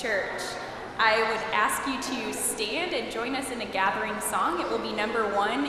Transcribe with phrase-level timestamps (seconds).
[0.00, 0.42] church.
[0.96, 4.60] I would ask you to stand and join us in a gathering song.
[4.60, 5.67] It will be number one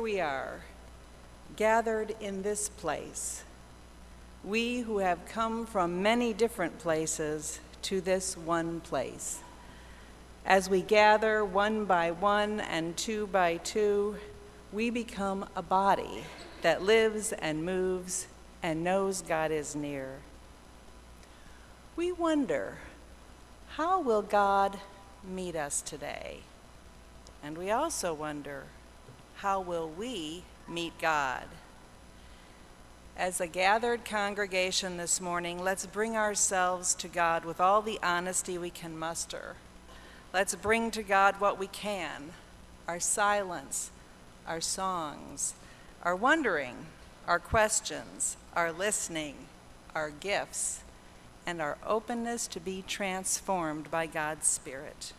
[0.00, 0.62] Here we are,
[1.56, 3.44] gathered in this place,
[4.42, 9.40] we who have come from many different places to this one place.
[10.46, 14.16] As we gather one by one and two by two,
[14.72, 16.24] we become a body
[16.62, 18.26] that lives and moves
[18.62, 20.20] and knows God is near.
[21.94, 22.78] We wonder,
[23.72, 24.78] how will God
[25.22, 26.38] meet us today?
[27.42, 28.64] And we also wonder,
[29.40, 31.44] how will we meet God?
[33.16, 38.58] As a gathered congregation this morning, let's bring ourselves to God with all the honesty
[38.58, 39.56] we can muster.
[40.34, 42.32] Let's bring to God what we can
[42.86, 43.90] our silence,
[44.46, 45.54] our songs,
[46.02, 46.74] our wondering,
[47.26, 49.36] our questions, our listening,
[49.94, 50.82] our gifts,
[51.46, 55.14] and our openness to be transformed by God's Spirit.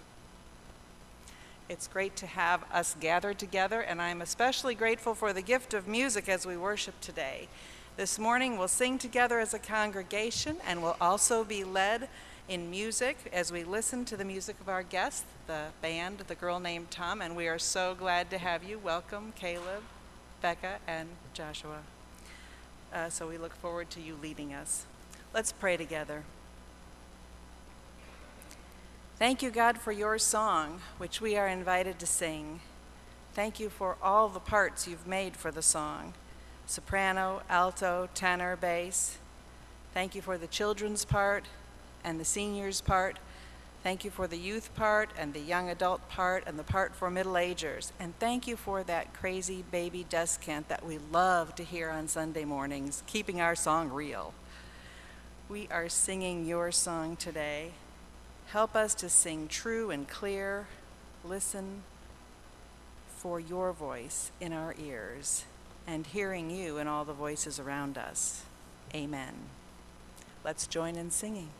[1.71, 5.87] It's great to have us gathered together, and I'm especially grateful for the gift of
[5.87, 7.47] music as we worship today.
[7.95, 12.09] This morning, we'll sing together as a congregation, and we'll also be led
[12.49, 16.59] in music as we listen to the music of our guest, the band, The Girl
[16.59, 18.77] Named Tom, and we are so glad to have you.
[18.77, 19.83] Welcome, Caleb,
[20.43, 21.83] Bekah, and Joshua.
[22.93, 24.83] Uh, so we look forward to you leading us.
[25.33, 26.23] Let's pray together.
[29.21, 32.59] Thank you, God, for your song, which we are invited to sing.
[33.35, 36.15] Thank you for all the parts you've made for the song
[36.65, 39.19] soprano, alto, tenor, bass.
[39.93, 41.45] Thank you for the children's part
[42.03, 43.19] and the seniors' part.
[43.83, 47.11] Thank you for the youth part and the young adult part and the part for
[47.11, 47.93] middle agers.
[47.99, 52.43] And thank you for that crazy baby descant that we love to hear on Sunday
[52.43, 54.33] mornings, keeping our song real.
[55.47, 57.73] We are singing your song today.
[58.51, 60.67] Help us to sing true and clear.
[61.23, 61.83] Listen
[63.07, 65.45] for your voice in our ears
[65.87, 68.43] and hearing you in all the voices around us.
[68.93, 69.35] Amen.
[70.43, 71.51] Let's join in singing.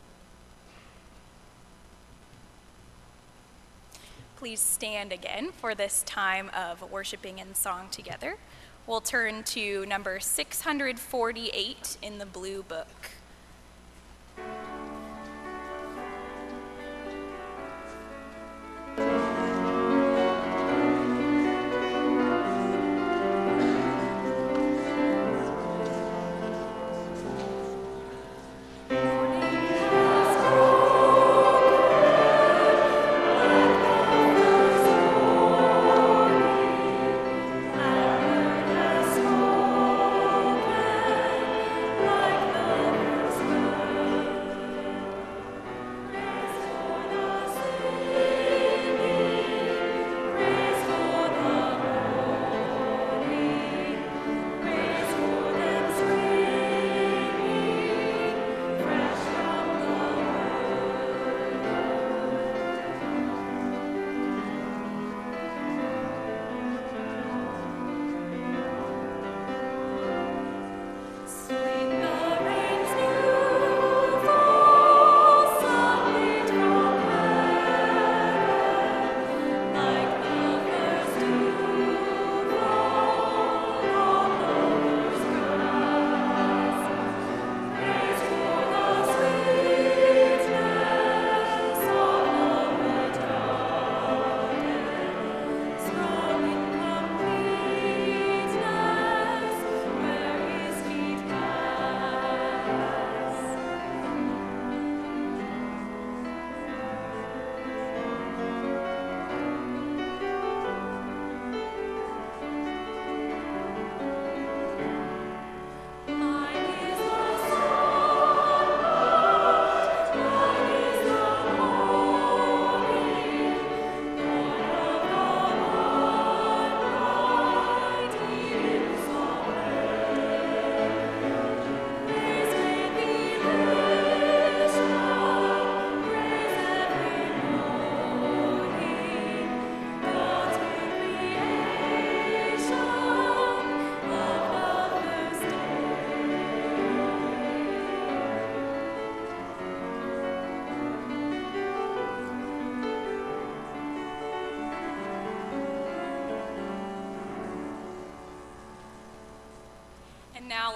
[4.35, 8.35] Please stand again for this time of worshiping and song together.
[8.85, 13.11] We'll turn to number 648 in the blue book.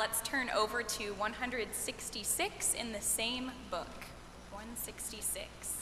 [0.06, 4.06] let's turn over to 166 in the same book.
[4.52, 5.75] 166.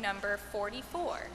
[0.00, 1.28] number 44.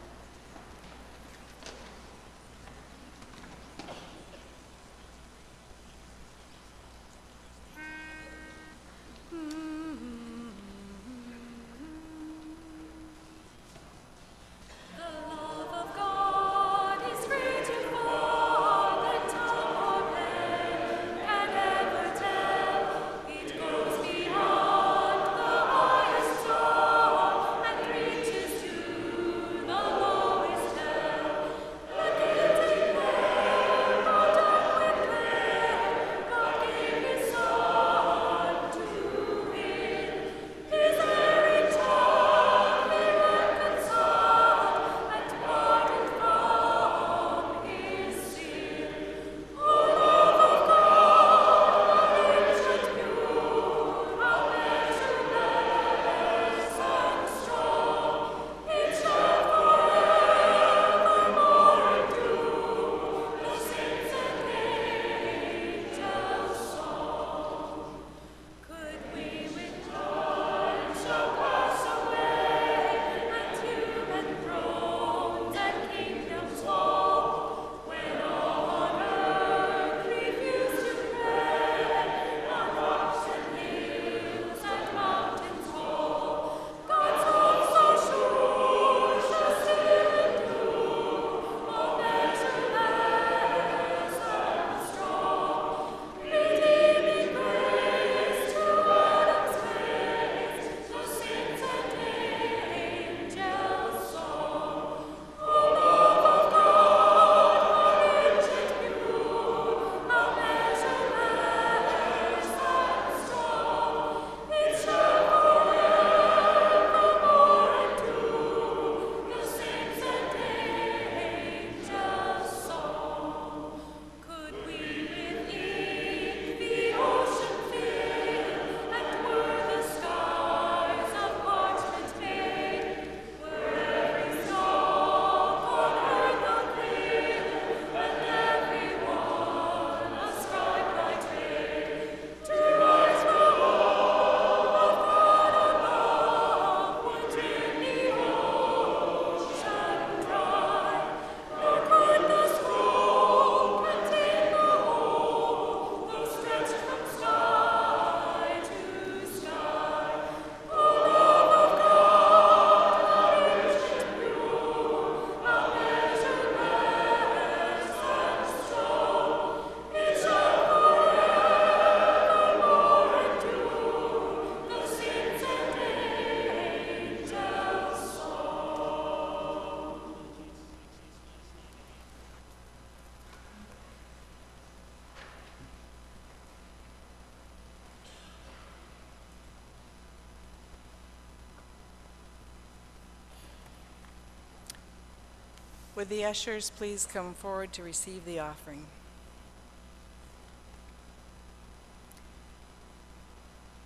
[195.95, 198.86] Would the ushers please come forward to receive the offering?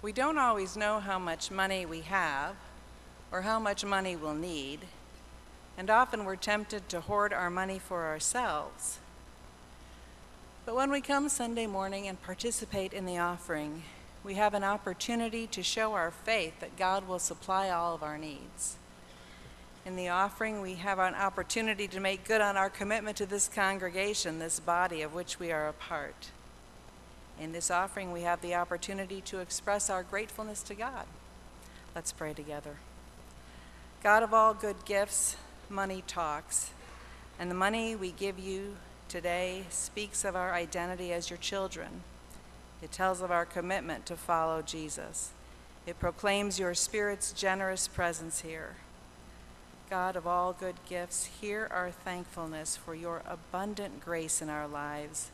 [0.01, 2.55] We don't always know how much money we have
[3.31, 4.79] or how much money we'll need,
[5.77, 8.97] and often we're tempted to hoard our money for ourselves.
[10.65, 13.83] But when we come Sunday morning and participate in the offering,
[14.23, 18.17] we have an opportunity to show our faith that God will supply all of our
[18.17, 18.77] needs.
[19.85, 23.47] In the offering, we have an opportunity to make good on our commitment to this
[23.47, 26.29] congregation, this body of which we are a part.
[27.39, 31.05] In this offering, we have the opportunity to express our gratefulness to God.
[31.95, 32.75] Let's pray together.
[34.03, 35.37] God of all good gifts,
[35.69, 36.71] money talks,
[37.39, 38.75] and the money we give you
[39.07, 42.03] today speaks of our identity as your children.
[42.81, 45.31] It tells of our commitment to follow Jesus.
[45.85, 48.75] It proclaims your Spirit's generous presence here.
[49.89, 55.31] God of all good gifts, hear our thankfulness for your abundant grace in our lives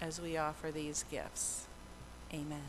[0.00, 1.66] as we offer these gifts.
[2.32, 2.60] Amen.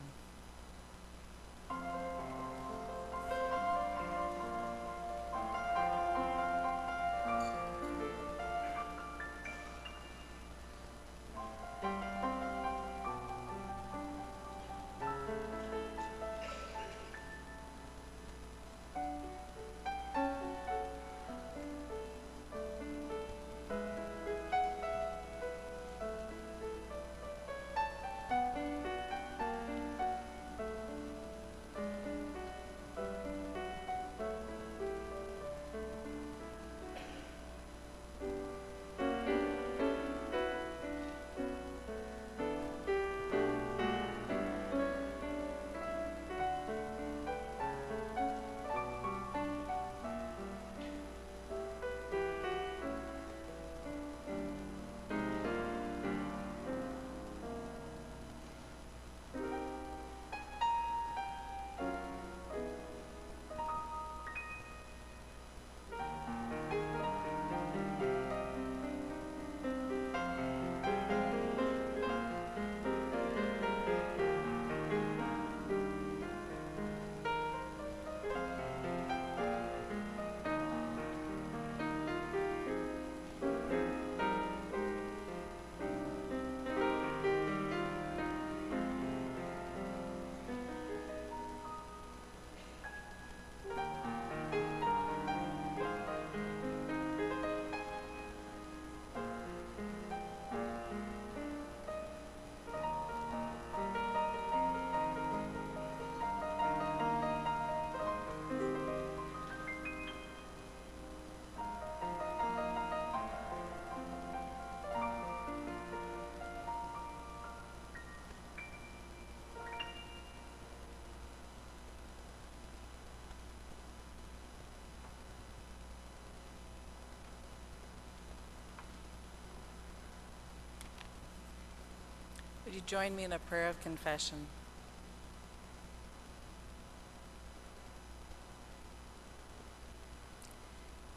[132.69, 134.45] Would you join me in a prayer of confession?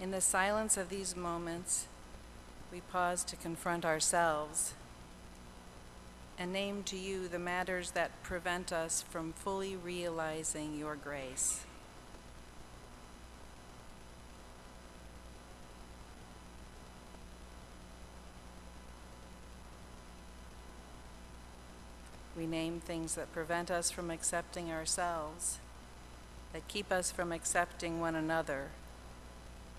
[0.01, 1.89] In the silence of these moments,
[2.73, 4.73] we pause to confront ourselves
[6.39, 11.67] and name to you the matters that prevent us from fully realizing your grace.
[22.53, 25.59] Name things that prevent us from accepting ourselves,
[26.53, 28.69] that keep us from accepting one another,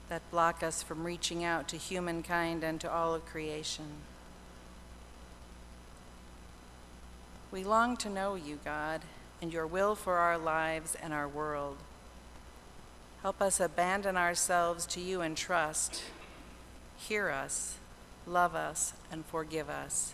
[0.09, 3.85] that block us from reaching out to humankind and to all of creation.
[7.51, 9.01] We long to know you, God,
[9.41, 11.77] and your will for our lives and our world.
[13.21, 16.03] Help us abandon ourselves to you in trust.
[16.97, 17.77] Hear us,
[18.25, 20.13] love us, and forgive us.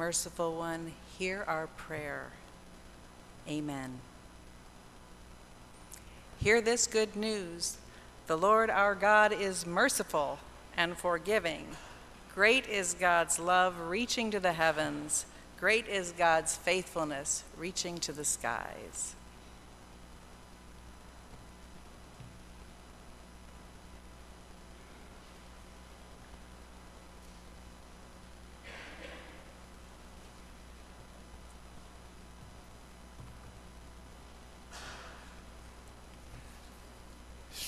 [0.00, 2.30] Merciful One, hear our prayer.
[3.46, 4.00] Amen.
[6.38, 7.76] Hear this good news.
[8.26, 10.38] The Lord our God is merciful
[10.74, 11.66] and forgiving.
[12.34, 15.26] Great is God's love reaching to the heavens.
[15.60, 19.14] Great is God's faithfulness reaching to the skies.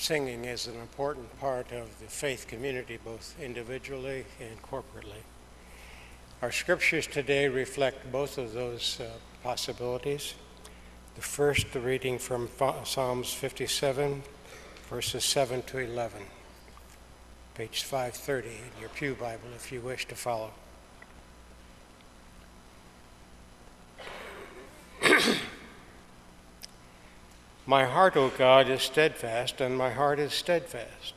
[0.03, 5.23] Singing is an important part of the faith community, both individually and corporately.
[6.41, 9.07] Our scriptures today reflect both of those uh,
[9.43, 10.33] possibilities.
[11.15, 12.49] The first, the reading from
[12.83, 14.23] Psalms 57,
[14.89, 16.21] verses 7 to 11,
[17.55, 20.51] page 530 in your Pew Bible if you wish to follow.
[27.65, 31.13] My heart, O God, is steadfast, and my heart is steadfast.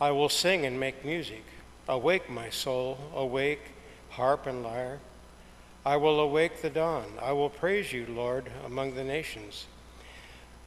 [0.00, 1.42] I will sing and make music.
[1.88, 3.72] Awake, my soul, awake,
[4.10, 5.00] harp and lyre.
[5.84, 7.06] I will awake the dawn.
[7.20, 9.66] I will praise you, Lord, among the nations.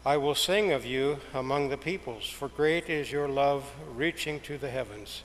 [0.06, 3.63] I will sing of you among the peoples, for great is your love
[3.95, 5.23] reaching to the heavens.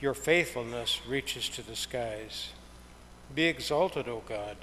[0.00, 2.50] Your faithfulness reaches to the skies.
[3.34, 4.56] Be exalted, O God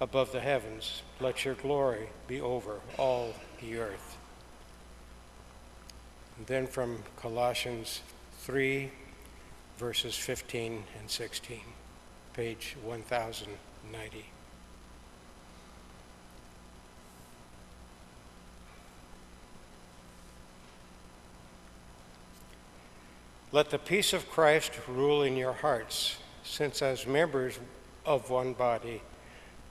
[0.00, 1.02] above the heavens.
[1.20, 4.16] Let your glory be over all the earth.
[6.36, 8.02] And then from Colossians
[8.40, 8.90] 3,
[9.76, 11.60] verses 15 and 16,
[12.32, 14.24] page 1090.
[23.50, 27.58] Let the peace of Christ rule in your hearts, since as members
[28.04, 29.00] of one body,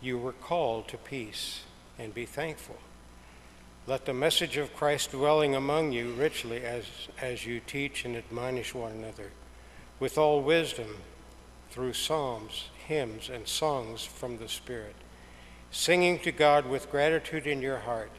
[0.01, 1.61] you were called to peace
[1.97, 2.77] and be thankful.
[3.87, 6.85] Let the message of Christ dwelling among you richly as,
[7.21, 9.31] as you teach and admonish one another,
[9.99, 10.97] with all wisdom
[11.71, 14.95] through psalms, hymns, and songs from the Spirit,
[15.71, 18.11] singing to God with gratitude in your heart.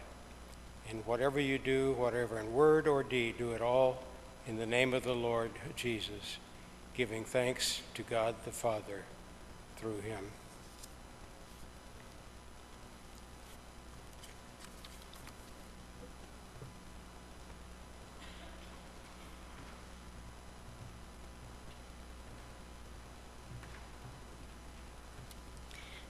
[0.89, 4.03] And whatever you do, whatever in word or deed, do it all
[4.47, 6.39] in the name of the Lord Jesus,
[6.95, 9.05] giving thanks to God the Father
[9.77, 10.31] through him.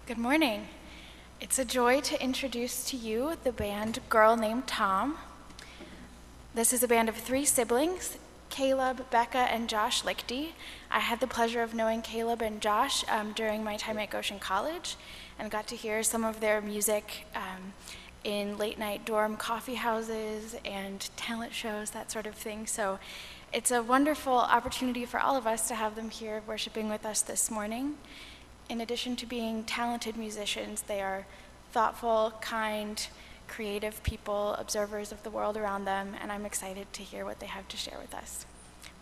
[0.08, 0.68] Good morning.
[1.38, 5.18] It's a joy to introduce to you the band Girl Named Tom.
[6.54, 8.16] This is a band of three siblings
[8.48, 10.52] Caleb, Bekah, and Josh Liechty.
[10.90, 14.38] I had the pleasure of knowing Caleb and Josh um, during my time at Goshen
[14.38, 14.96] College
[15.38, 17.74] and got to hear some of their music um,
[18.24, 22.66] in late night dorm coffee houses and talent shows, that sort of thing.
[22.66, 22.98] So
[23.52, 27.20] it's a wonderful opportunity for all of us to have them here worshiping with us
[27.20, 27.96] this morning
[28.68, 31.26] in addition to being talented musicians, they are
[31.72, 33.09] thoughtful, kind,
[33.46, 37.46] creative people, observers of the world around them, and I'm excited to hear what they
[37.46, 38.46] have to share with us.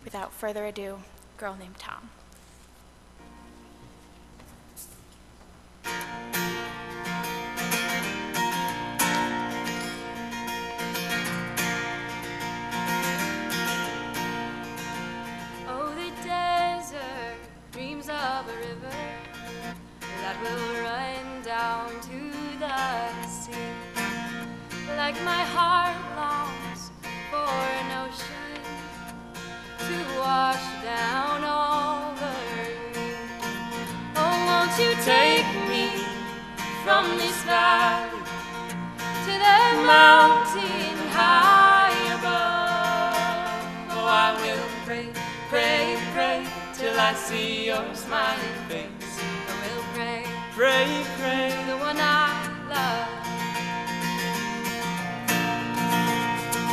[0.03, 0.99] Without further ado,
[1.37, 2.09] Girl Named Tom.
[20.49, 22.19] Will run down to
[22.59, 23.51] the sea.
[24.95, 26.91] Like my heart longs
[27.29, 28.61] for an ocean
[29.87, 33.11] to wash down over me.
[34.15, 35.85] Oh, won't you take me
[36.83, 38.21] from this valley
[39.25, 43.59] to the mountain high above?
[43.95, 45.09] Oh, I will pray,
[45.49, 49.26] pray, pray till I see your smiling face
[50.57, 52.33] pray, pray, the one I
[52.67, 53.09] love.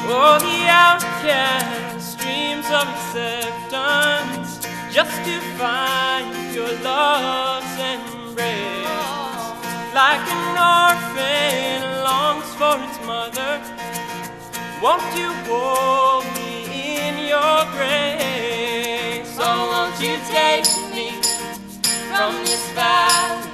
[0.09, 8.89] Oh, the outcast dreams of acceptance just to find your love's embrace.
[9.93, 13.61] Like an orphan longs for its mother,
[14.81, 19.37] won't you hold me in your grace?
[19.39, 21.21] Oh, won't you take me
[22.09, 23.54] from this valley?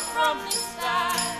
[0.00, 1.33] from the sky.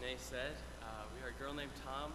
[0.00, 2.12] Janae said, uh, we are a girl named Tom.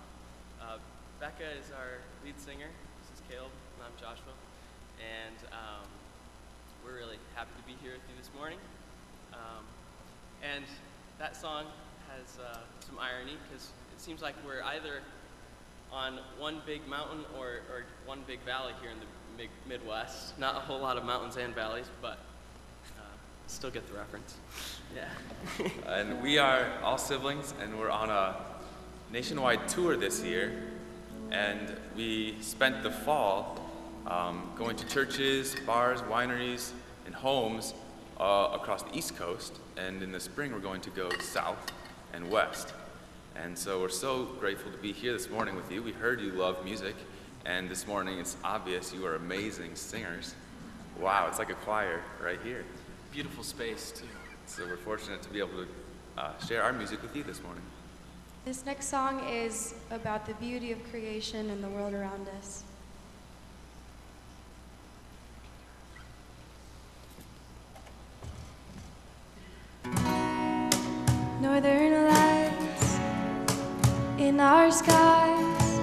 [0.60, 0.78] Uh,
[1.22, 2.66] Bekah is our lead singer.
[3.02, 4.34] This is Caleb, and I'm Joshua.
[4.98, 5.86] And um,
[6.84, 8.58] we're really happy to be here with you this morning.
[9.34, 9.66] Um,
[10.42, 10.66] and
[11.20, 11.66] that song
[12.10, 15.02] has uh, some irony because it seems like we're either
[15.92, 19.06] on one big mountain or, or one big valley here in the
[19.38, 20.40] mid- Midwest.
[20.40, 22.18] Not a whole lot of mountains and valleys, but
[23.66, 24.36] still get the reference.
[24.96, 25.92] Yeah.
[25.92, 28.36] And we are all siblings, and we're on a
[29.12, 30.62] nationwide tour this year.
[31.32, 33.60] And we spent the fall
[34.06, 36.74] um, going to churches, bars, wineries,
[37.08, 37.74] and homes
[38.20, 39.58] uh, across the East Coast.
[39.78, 41.72] And in the spring, we're going to go south
[42.14, 42.72] and west.
[43.36, 45.82] And so we're so grateful to be here this morning with you.
[45.82, 46.96] We heard you love music,
[47.48, 50.36] and this morning it's obvious you are amazing singers.
[51.00, 52.64] Wow, it's like a choir right here.
[53.16, 54.06] Beautiful space, too.
[54.46, 55.68] So we're fortunate to be able to
[56.18, 57.64] uh, share our music with you this morning.
[58.44, 62.66] This next song is about the beauty of creation and the world around us.
[71.40, 73.00] Northern lights
[74.18, 75.80] in our skies,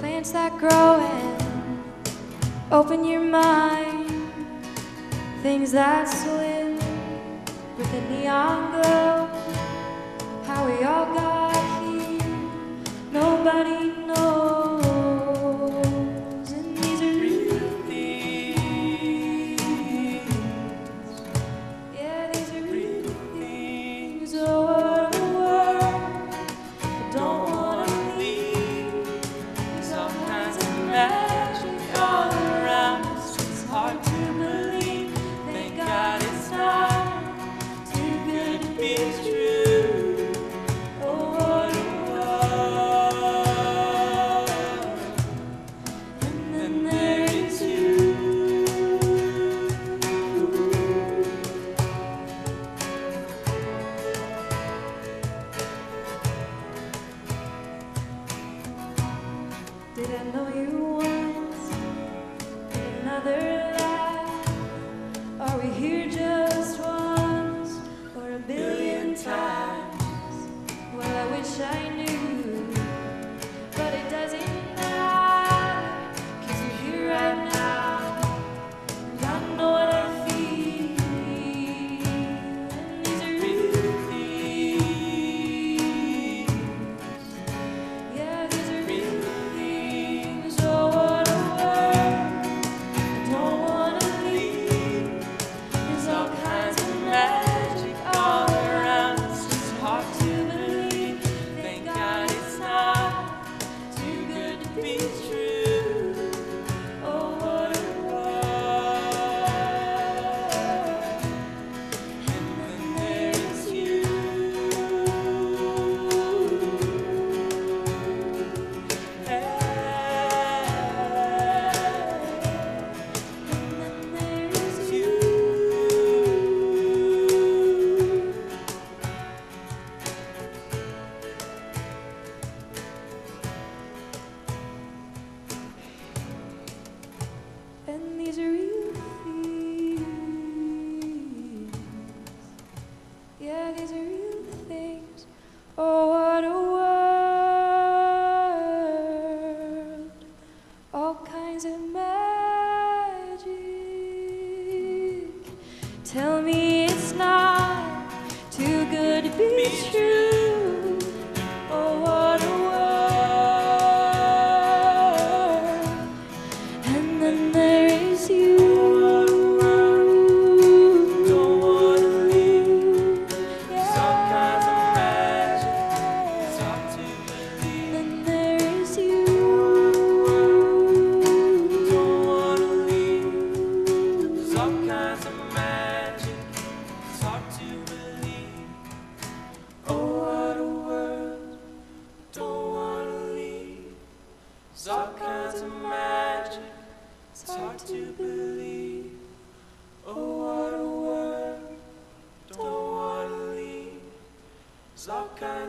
[0.00, 2.02] plants that grow and
[2.72, 3.85] open your mind,
[5.46, 6.74] things that swim
[7.78, 9.28] with a neon glow
[10.44, 11.54] how we all got
[11.84, 12.18] here.
[13.12, 13.95] Nobody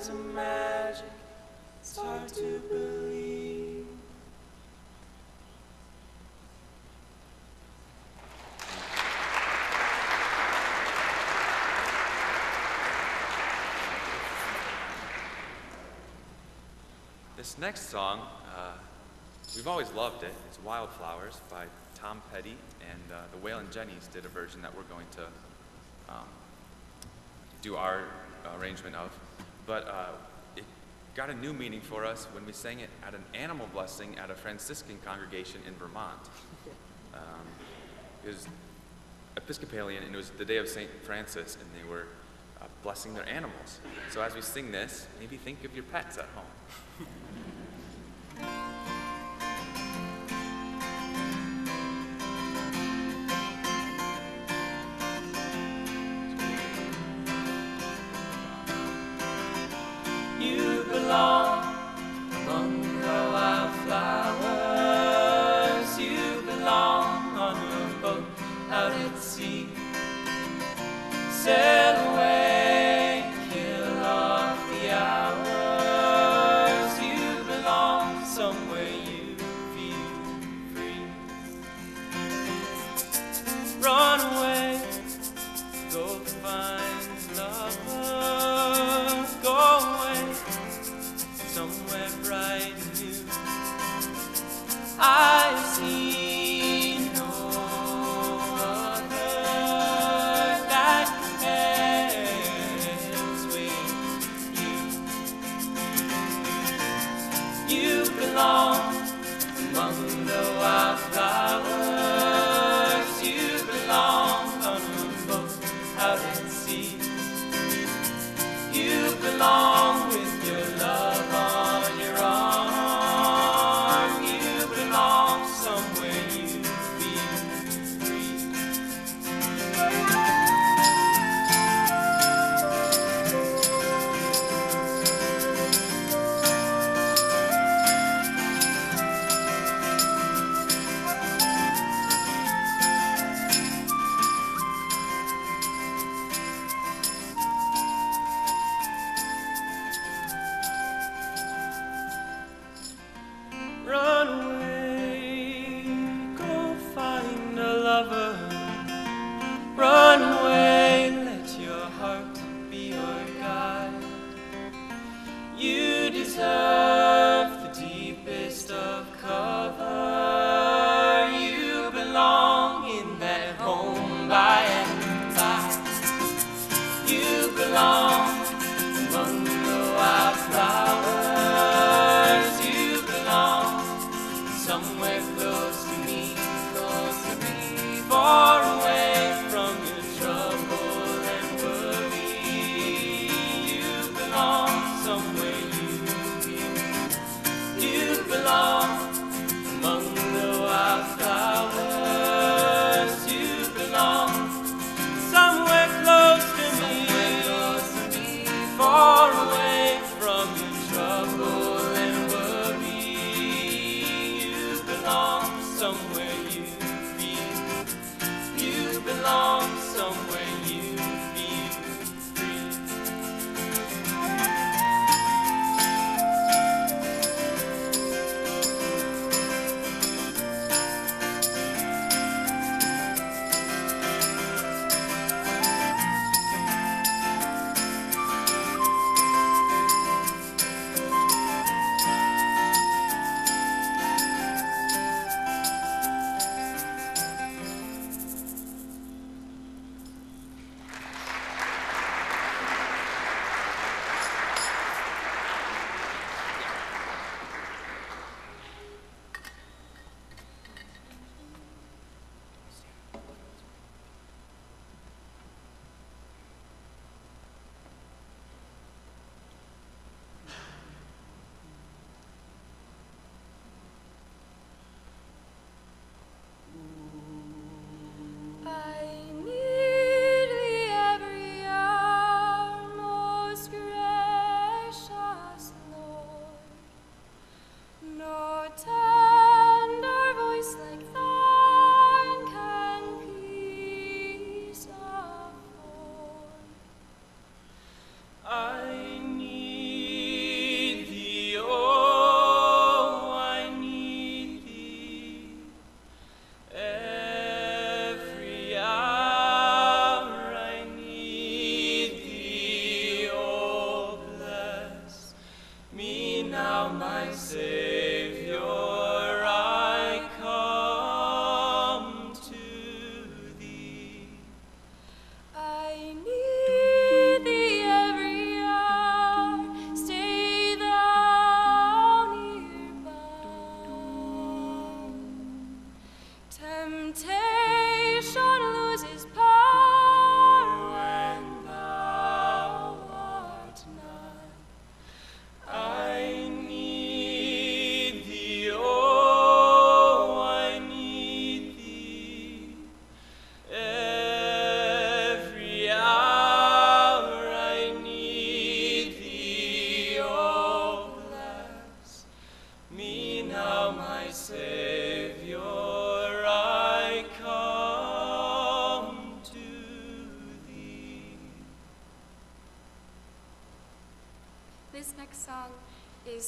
[0.06, 1.06] magic.
[1.82, 3.88] It's hard to believe.
[17.36, 18.20] This next song,
[18.56, 18.74] uh,
[19.56, 20.34] we've always loved it.
[20.48, 24.84] It's Wildflowers by Tom Petty, and uh, the Waylon Jennings did a version that we're
[24.84, 25.24] going to
[26.14, 26.28] um,
[27.64, 28.04] do our
[28.60, 29.10] arrangement of.
[29.68, 30.06] But uh,
[30.56, 30.64] it
[31.14, 34.32] got a new meaning for us when we sang it at an animal blessing at
[34.32, 36.22] a Franciscan congregation in Vermont.
[37.14, 37.22] Um,
[38.26, 38.48] it was
[39.36, 40.90] Episcopalian, and it was the day of St.
[41.04, 42.08] Francis, and they were
[42.62, 43.80] uh, blessing their animals.
[44.12, 47.08] So as we sing this, maybe think of your pets at home.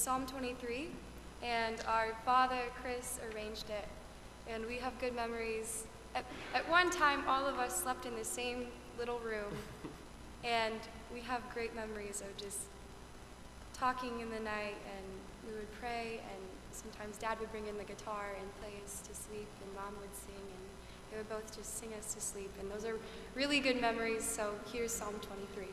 [0.09, 0.89] Psalm 23,
[1.43, 3.87] and our father, Chris, arranged it.
[4.49, 5.85] And we have good memories.
[6.15, 8.65] At, at one time, all of us slept in the same
[8.97, 9.53] little room,
[10.43, 10.79] and
[11.13, 12.61] we have great memories of just
[13.71, 15.05] talking in the night, and
[15.47, 16.41] we would pray, and
[16.71, 20.15] sometimes Dad would bring in the guitar and play us to sleep, and Mom would
[20.15, 20.65] sing, and
[21.11, 22.49] they would both just sing us to sleep.
[22.59, 22.97] And those are
[23.35, 25.68] really good memories, so here's Psalm 23.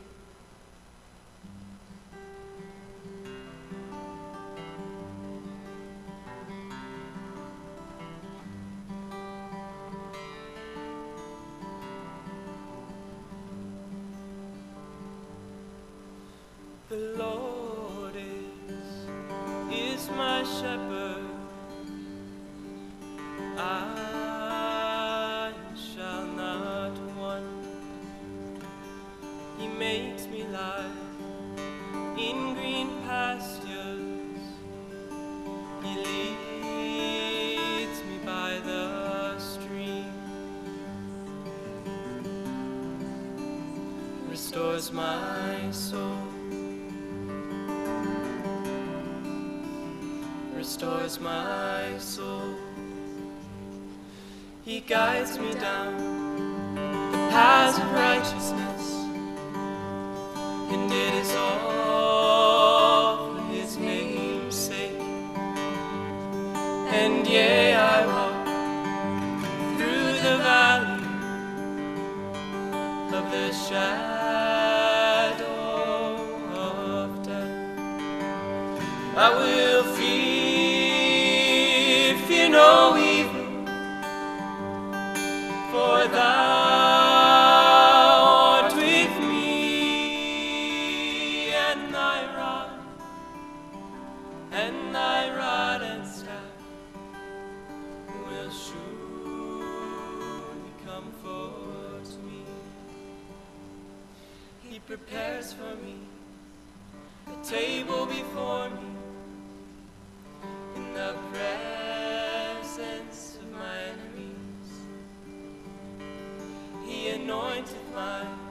[117.67, 118.46] anointed mind.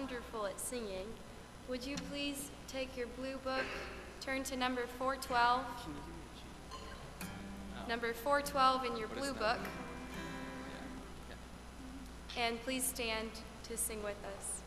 [0.00, 1.04] wonderful at singing.
[1.68, 3.66] Would you please take your blue book,
[4.22, 5.60] turn to number 412,
[7.86, 9.58] number 412 in your blue book,
[12.38, 13.28] and please stand
[13.64, 14.59] to sing with us.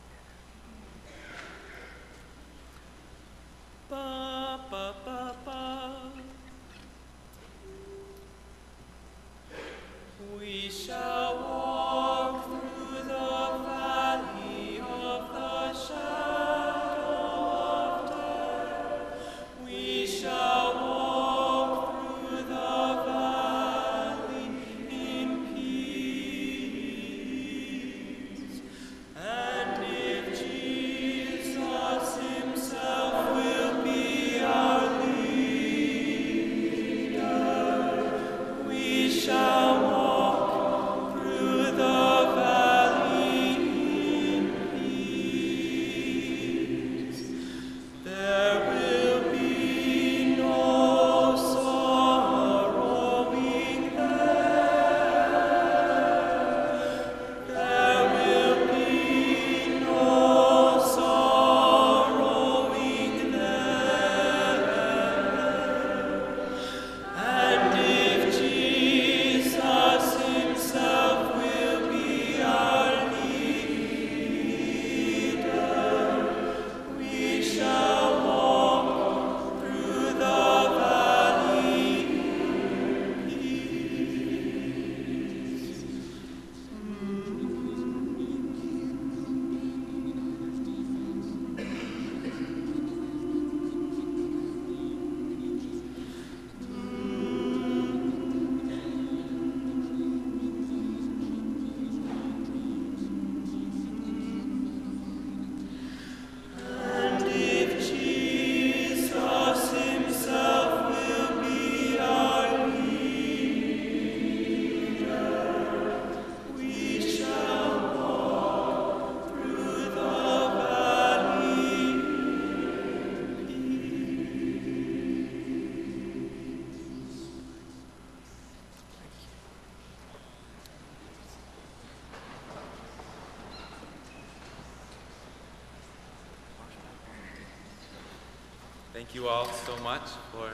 [139.04, 140.49] Thank you all so much for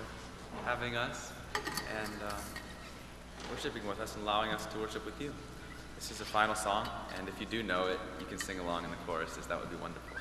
[0.66, 1.32] having us
[2.02, 2.41] and um,
[3.52, 5.32] worshiping with us and allowing us to worship with you.
[5.95, 6.89] This is the final song,
[7.20, 9.45] and if you do know it, you can sing along in the choruses.
[9.45, 10.19] That would be wonderful.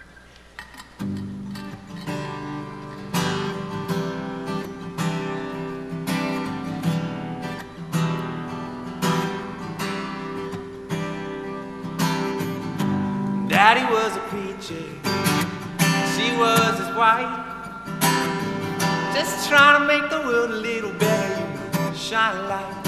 [22.08, 22.84] Shine light.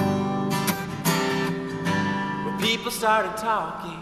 [2.58, 4.00] People started talking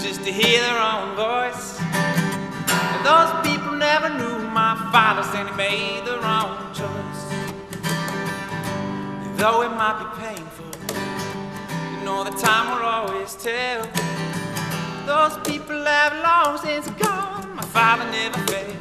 [0.00, 1.80] just to hear their own voice.
[1.80, 7.22] And those people never knew my father, said he made the wrong choice.
[9.24, 10.70] And though it might be painful,
[11.92, 13.82] you know the time will always tell.
[15.04, 17.56] Those people have long since gone.
[17.56, 18.76] My father never failed.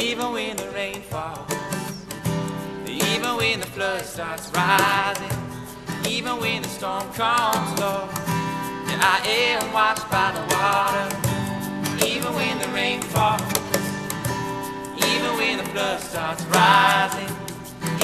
[0.00, 1.59] Even when the rain falls,
[3.40, 5.38] when the flood starts rising,
[6.06, 8.10] even when the storm comes, Lord,
[9.02, 11.08] I am washed by the water.
[12.06, 13.40] Even when the rain falls,
[15.08, 17.34] even when the flood starts rising,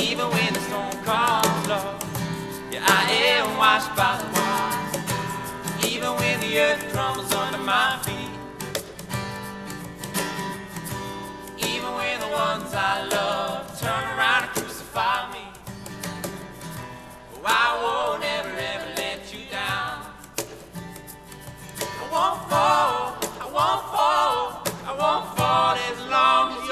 [0.01, 2.03] even when the storm comes, Lord,
[2.73, 3.03] yeah, I
[3.37, 5.87] am washed by the water.
[5.87, 8.33] Even when the earth crumbles under my feet.
[11.59, 13.36] Even when the ones I love
[17.49, 20.03] I won't ever, ever let you down.
[21.79, 26.66] I won't fall, I won't fall, I won't fall as long as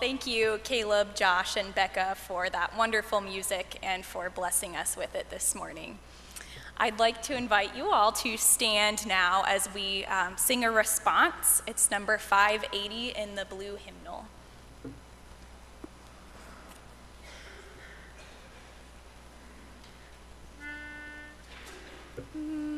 [0.00, 5.14] thank you, Caleb, Josh, and Bekah, for that wonderful music and for blessing us with
[5.14, 5.98] it this morning.
[6.76, 11.62] I'd like to invite you all to stand now as we um, sing a response.
[11.66, 14.26] It's number 580 in the blue hymnal.
[20.60, 22.77] My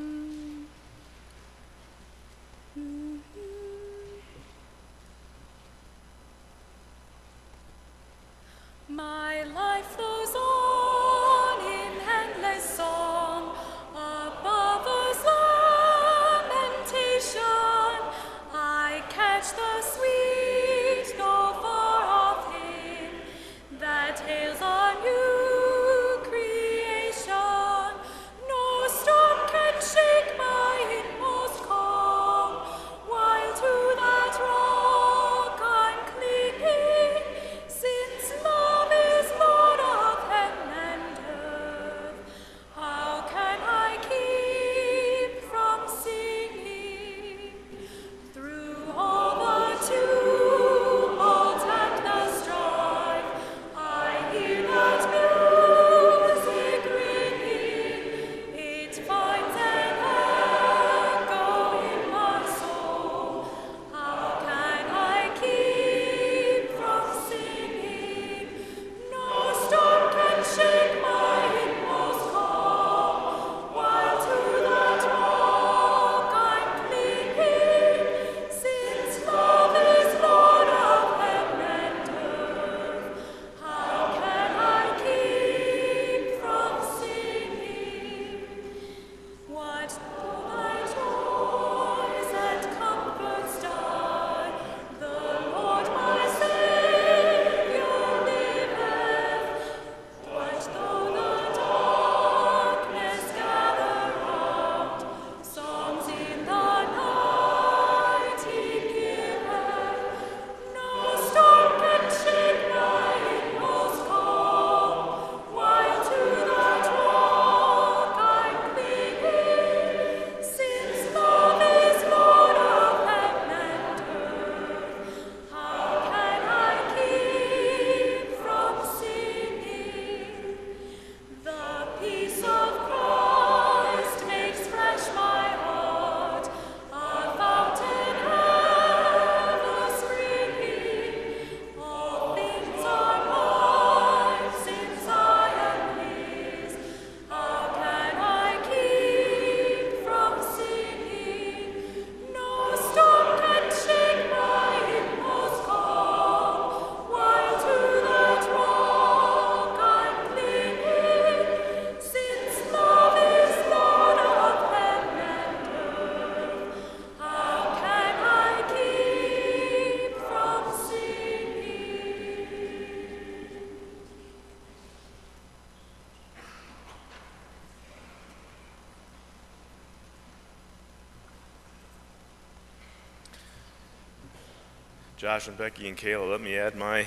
[185.20, 187.04] Josh and Becky and Kayla, let me add my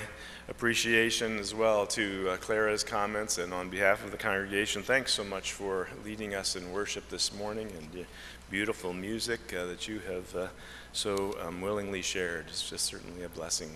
[0.48, 5.24] appreciation as well to uh, Clara's comments and on behalf of the congregation, thanks so
[5.24, 8.06] much for leading us in worship this morning and the
[8.52, 10.48] beautiful music uh, that you have uh,
[10.92, 12.46] so um, willingly shared.
[12.50, 13.72] It's just certainly a blessing.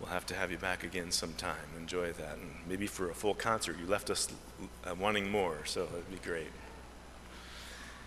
[0.00, 1.54] We'll have to have you back again sometime.
[1.78, 2.38] Enjoy that.
[2.38, 3.76] And maybe for a full concert.
[3.78, 4.26] You left us
[4.84, 6.50] uh, wanting more, so it'd be great.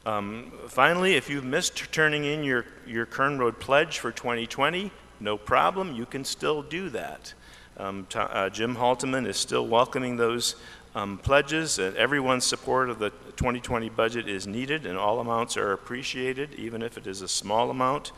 [0.05, 5.37] Um, finally, if you've missed turning in your, your Kern Road pledge for 2020, no
[5.37, 7.33] problem, you can still do that.
[7.77, 10.55] Um, uh, Jim Halteman is still welcoming those
[10.95, 16.53] um, pledges, everyone's support of the 2020 budget is needed, and all amounts are appreciated,
[16.55, 18.13] even if it is a small amount.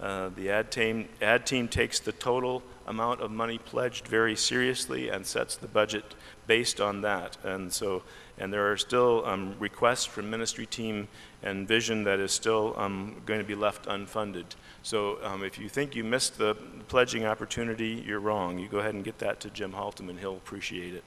[0.00, 5.10] Uh, The ad team, ad team takes the total amount of money pledged very seriously
[5.10, 6.14] and sets the budget
[6.46, 7.36] based on that.
[7.44, 8.02] And so,
[8.38, 11.08] and there are still um, requests from ministry team
[11.42, 14.46] and vision that is still um, going to be left unfunded.
[14.82, 16.54] So um, if you think you missed the
[16.88, 18.58] pledging opportunity, you're wrong.
[18.58, 20.18] You go ahead and get that to Jim Halteman.
[20.18, 21.04] He'll appreciate it.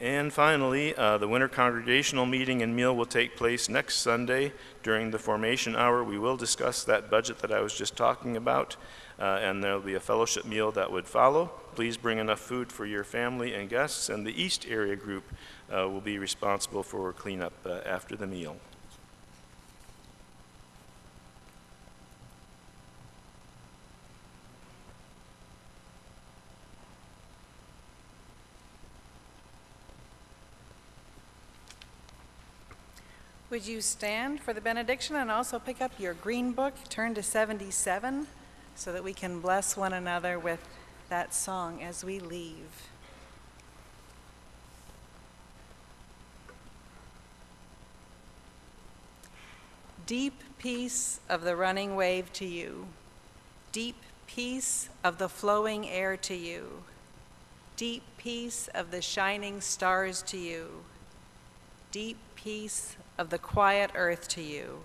[0.00, 5.12] And finally, uh, the winter congregational meeting and meal will take place next Sunday during
[5.12, 6.02] the formation hour.
[6.02, 8.76] We will discuss that budget that I was just talking about,
[9.20, 11.52] uh, and there'll be a fellowship meal that would follow.
[11.76, 15.24] Please bring enough food for your family and guests, and the East Area Group
[15.72, 18.56] uh, will be responsible for cleanup uh, after the meal.
[33.54, 37.22] Would you stand for the benediction and also pick up your green book, turn to
[37.22, 38.26] 77,
[38.74, 40.58] so that we can bless one another with
[41.08, 42.88] that song as we leave?
[50.04, 52.88] Deep peace of the running wave to you.
[53.70, 56.82] Deep peace of the flowing air to you.
[57.76, 60.82] Deep peace of the shining stars to you.
[61.94, 64.80] Deep peace of the quiet earth to you.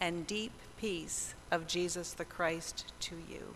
[0.00, 3.54] And deep peace of Jesus the Christ to you.